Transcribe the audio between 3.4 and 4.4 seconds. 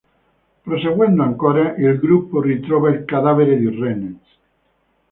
di Rennes.